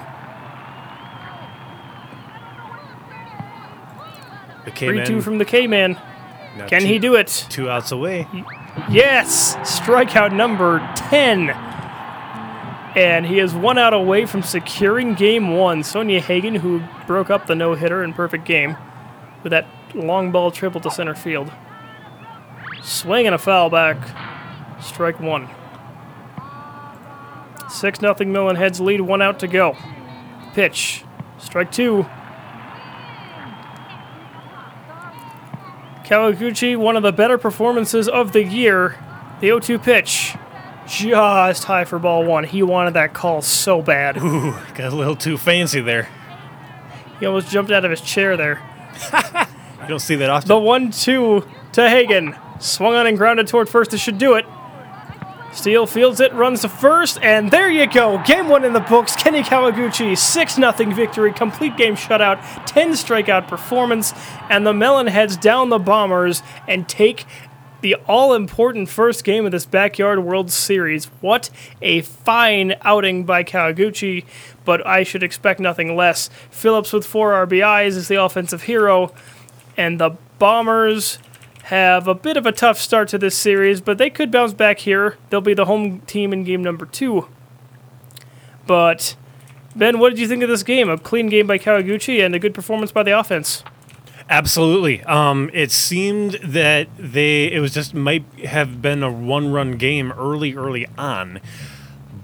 [4.65, 5.07] The 3 K-man.
[5.07, 5.99] 2 from the K Man.
[6.69, 7.47] Can two, he do it?
[7.49, 8.29] Two outs away.
[8.91, 9.57] Yes!
[9.57, 11.51] Strikeout number 10.
[12.97, 15.83] And he is one out away from securing game one.
[15.83, 18.77] Sonia Hagen, who broke up the no hitter in perfect game
[19.43, 21.53] with that long ball triple to center field.
[22.83, 23.97] Swing and a foul back.
[24.81, 25.49] Strike one.
[27.71, 29.77] 6 0 Melonheads lead, one out to go.
[30.53, 31.05] Pitch.
[31.39, 32.07] Strike two.
[36.05, 38.99] Kawaguchi, one of the better performances of the year.
[39.41, 40.37] The 0 2 pitch.
[40.87, 42.45] Just high for ball one.
[42.45, 44.19] He wanted that call so bad.
[44.19, 46.09] Ooh, got a little too fancy there.
[47.19, 48.63] He almost jumped out of his chair there.
[49.85, 50.49] You don't see that often.
[50.49, 52.35] The 1 2 to Hagen.
[52.59, 53.91] Swung on and grounded toward first.
[53.91, 54.47] This should do it.
[55.55, 58.21] Steele fields it, runs to first, and there you go.
[58.27, 59.15] Game one in the books.
[59.15, 64.13] Kenny Kawaguchi, 6 0 victory, complete game shutout, 10 strikeout performance,
[64.51, 67.25] and the Melon heads down the Bombers and take
[67.83, 71.05] the all important first game of this Backyard World Series.
[71.21, 71.51] What
[71.81, 74.25] a fine outing by Kawaguchi,
[74.65, 76.31] but I should expect nothing less.
[76.51, 79.13] Phillips with four RBIs is the offensive hero,
[79.77, 81.19] and the Bombers
[81.65, 84.81] have a bit of a tough start to this series, but they could bounce back
[84.81, 85.17] here.
[85.31, 87.29] They'll be the home team in game number two.
[88.67, 89.17] But,
[89.75, 90.91] Ben, what did you think of this game?
[90.91, 93.65] A clean game by Kawaguchi and a good performance by the offense.
[94.29, 95.03] Absolutely.
[95.05, 100.13] Um, it seemed that they it was just might have been a one run game
[100.13, 101.41] early, early on,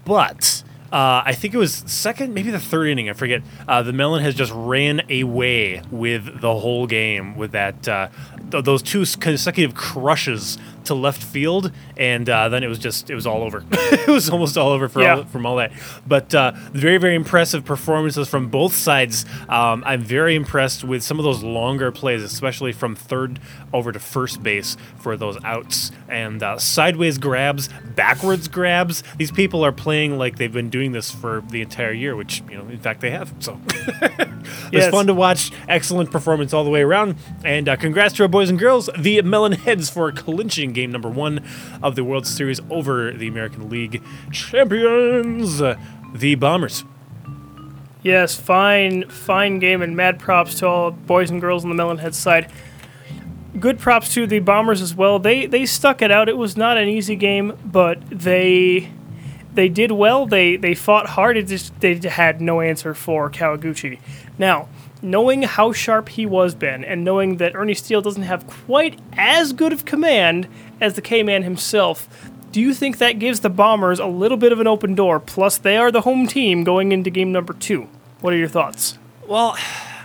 [0.05, 0.62] but
[0.93, 3.09] uh, I think it was second, maybe the third inning.
[3.09, 3.43] I forget.
[3.68, 8.09] Uh, the Melonheads just ran away with the whole game with that uh,
[8.51, 13.15] th- those two consecutive crushes to left field, and uh, then it was just it
[13.15, 13.63] was all over.
[13.73, 15.17] it was almost all over for Yeah.
[15.17, 15.73] all, from all that.
[16.07, 19.25] But uh, very very impressive performances from both sides.
[19.49, 23.39] Um, I'm very impressed with some of those longer plays, especially from third
[23.73, 29.03] over to first base for those outs and uh, sideways grabs, backwards grabs.
[29.19, 32.57] These people are playing like they've been doing this for the entire year, which you
[32.57, 33.33] know in fact they have.
[33.41, 34.91] So it's Yes.
[34.91, 35.53] fun to watch.
[35.69, 37.17] Excellent performance all the way around.
[37.45, 41.11] And uh, congrats to our boys and girls, the Melon Heads, for clinching game number
[41.11, 41.45] one
[41.82, 46.84] of the World Series over the American League champions, the Bombers.
[48.03, 52.14] Yes, fine, fine game, and mad props to all boys and girls on the Melonhead
[52.14, 52.51] side.
[53.59, 55.18] Good props to the Bombers as well.
[55.18, 56.30] They they stuck it out.
[56.30, 58.91] It was not an easy game, but they
[59.53, 60.24] they did well.
[60.24, 61.36] They they fought hard.
[61.36, 63.99] It just they had no answer for Kawaguchi.
[64.38, 64.70] Now,
[65.03, 69.53] knowing how sharp he was, Ben, and knowing that Ernie Steele doesn't have quite as
[69.53, 70.49] good of command
[70.81, 72.09] as the K-Man himself,
[72.53, 75.21] do you think that gives the Bombers a little bit of an open door?
[75.21, 77.89] Plus, they are the home team going into game number two.
[78.21, 78.99] What are your thoughts?
[79.27, 79.57] Well,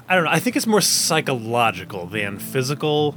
[0.07, 0.31] I don't know.
[0.31, 3.15] I think it's more psychological than physical,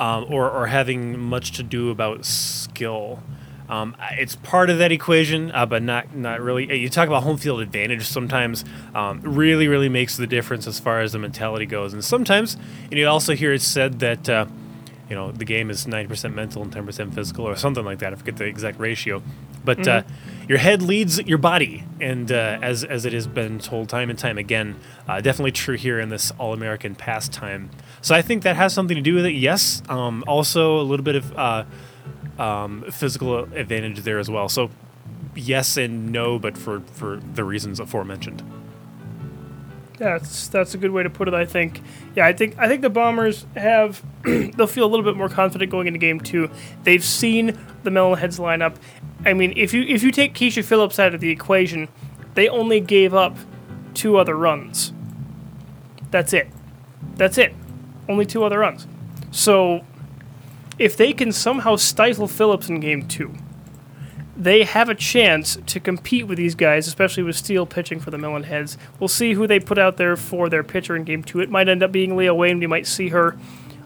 [0.00, 3.22] um, or or having much to do about skill.
[3.68, 6.74] Um, it's part of that equation, uh, but not not really.
[6.76, 8.64] You talk about home field advantage sometimes.
[8.94, 11.92] Um, really, really makes the difference as far as the mentality goes.
[11.92, 12.56] And sometimes,
[12.90, 14.28] you, know, you also hear it said that.
[14.28, 14.46] Uh,
[15.08, 18.16] you know the game is 90% mental and 10% physical or something like that i
[18.16, 19.22] forget the exact ratio
[19.64, 20.02] but uh,
[20.48, 24.18] your head leads your body and uh, as, as it has been told time and
[24.18, 27.70] time again uh, definitely true here in this all-american pastime
[28.02, 31.04] so i think that has something to do with it yes um, also a little
[31.04, 31.64] bit of uh,
[32.38, 34.70] um, physical advantage there as well so
[35.34, 38.42] yes and no but for, for the reasons aforementioned
[39.98, 41.34] That's that's a good way to put it.
[41.34, 41.80] I think.
[42.14, 45.72] Yeah, I think I think the Bombers have they'll feel a little bit more confident
[45.72, 46.48] going into game two.
[46.84, 48.76] They've seen the Melonheads lineup.
[49.26, 51.88] I mean, if you if you take Keisha Phillips out of the equation,
[52.34, 53.36] they only gave up
[53.94, 54.92] two other runs.
[56.12, 56.48] That's it.
[57.16, 57.52] That's it.
[58.08, 58.86] Only two other runs.
[59.32, 59.84] So,
[60.78, 63.34] if they can somehow stifle Phillips in game two,
[64.36, 68.16] they have a chance to compete with these guys, especially with Steele pitching for the
[68.16, 68.76] Melonheads.
[69.00, 71.40] We'll see who they put out there for their pitcher in game two.
[71.40, 72.60] It might end up being Leah Wayne.
[72.60, 73.36] We might see her.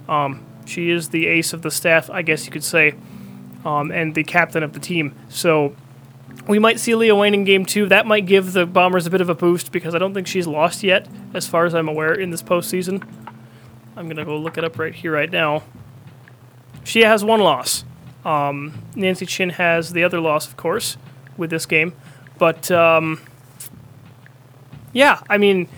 [0.09, 2.95] Um, she is the ace of the staff, I guess you could say,
[3.65, 5.15] um, and the captain of the team.
[5.31, 5.75] So
[6.47, 7.87] we might see Leah Wayne in game two.
[7.87, 10.47] That might give the Bombers a bit of a boost because I don't think she's
[10.47, 13.03] lost yet, as far as I'm aware, in this postseason.
[13.97, 15.63] I'm going to go look it up right here, right now.
[16.85, 17.85] She has one loss.
[18.25, 20.97] Um, Nancy Chin has the other loss, of course,
[21.37, 21.93] with this game.
[22.39, 23.21] But um,
[24.93, 25.69] yeah, I mean,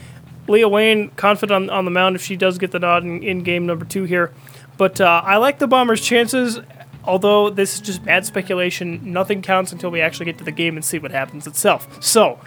[0.48, 3.42] Leah Wayne confident on, on the mound if she does get the nod in, in
[3.42, 4.32] game number two here.
[4.76, 6.60] But uh, I like the Bombers' chances.
[7.06, 10.74] Although this is just bad speculation, nothing counts until we actually get to the game
[10.76, 12.02] and see what happens itself.
[12.02, 12.40] So,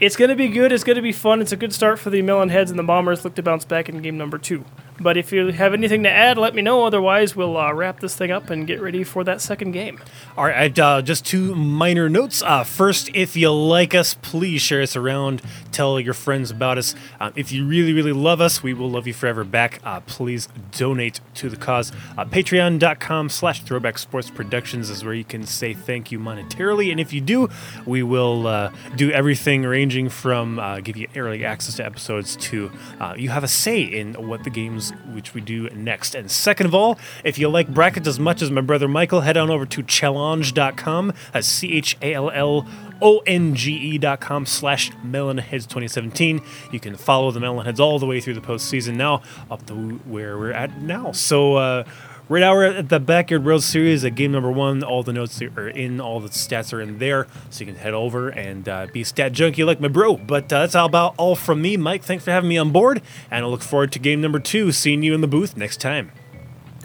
[0.00, 0.70] it's going to be good.
[0.70, 1.40] It's going to be fun.
[1.40, 3.88] It's a good start for the Melon Heads, and the Bombers look to bounce back
[3.88, 4.64] in game number two.
[5.00, 6.84] But if you have anything to add, let me know.
[6.84, 10.00] Otherwise, we'll uh, wrap this thing up and get ready for that second game.
[10.36, 12.42] All right, uh, just two minor notes.
[12.42, 15.40] Uh, first, if you like us, please share us around.
[15.70, 16.94] Tell your friends about us.
[17.20, 19.80] Uh, if you really, really love us, we will love you forever back.
[19.84, 21.92] Uh, please donate to the cause.
[22.16, 26.90] Uh, Patreon.com slash Throwback Sports Productions is where you can say thank you monetarily.
[26.90, 27.48] And if you do,
[27.86, 32.70] we will do everything ranging from give you early access to episodes to
[33.16, 36.14] you have a say in what the games which we do next.
[36.14, 39.36] And second of all, if you like brackets as much as my brother Michael, head
[39.36, 41.12] on over to challonge.com.
[41.32, 42.66] That's C H A L L
[43.00, 46.40] O N G E dot com slash Melonheads 2017.
[46.72, 50.38] You can follow the Melonheads all the way through the postseason now up to where
[50.38, 51.12] we're at now.
[51.12, 51.84] So, uh,
[52.30, 54.84] Right now we're at the Backyard World Series at game number one.
[54.84, 57.94] All the notes are in, all the stats are in there, so you can head
[57.94, 60.18] over and uh, be stat junkie like my bro.
[60.18, 62.02] But uh, that's all about all from me, Mike.
[62.02, 63.00] Thanks for having me on board,
[63.30, 64.72] and I look forward to game number two.
[64.72, 66.12] Seeing you in the booth next time.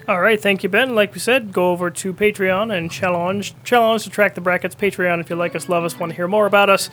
[0.07, 0.95] All right, thank you, Ben.
[0.95, 4.75] Like we said, go over to Patreon and Challonge Challonge to track the brackets.
[4.75, 6.89] Patreon, if you like us, love us, want to hear more about us.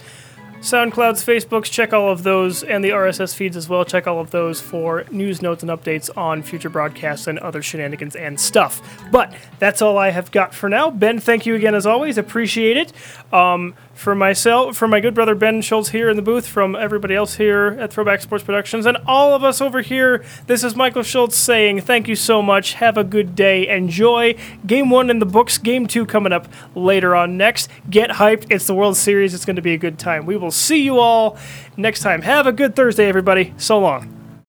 [0.60, 3.82] SoundClouds, Facebooks, check all of those, and the RSS feeds as well.
[3.82, 8.14] Check all of those for news, notes, and updates on future broadcasts and other shenanigans
[8.14, 8.82] and stuff.
[9.10, 10.90] But that's all I have got for now.
[10.90, 12.18] Ben, thank you again as always.
[12.18, 12.92] Appreciate it.
[13.32, 17.14] Um, From myself, from my good brother Ben Schultz here in the booth, from everybody
[17.14, 21.02] else here at Throwback Sports Productions, and all of us over here, this is Michael
[21.02, 22.72] Schultz saying thank you so much.
[22.72, 23.68] Have a good day.
[23.68, 24.36] Enjoy.
[24.66, 27.68] Game one in the books, game two coming up later on next.
[27.90, 28.46] Get hyped.
[28.48, 29.34] It's the World Series.
[29.34, 30.24] It's going to be a good time.
[30.24, 31.36] We will see you all
[31.76, 32.22] next time.
[32.22, 33.52] Have a good Thursday, everybody.
[33.58, 34.19] So long.